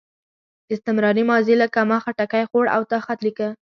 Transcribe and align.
استمراري 0.73 1.23
ماضي 1.31 1.53
لکه 1.61 1.79
ما 1.89 1.97
خټکی 2.03 2.43
خوړ 2.49 2.65
او 2.75 2.81
تا 2.89 2.97
خط 3.05 3.19
لیکه. 3.25 3.47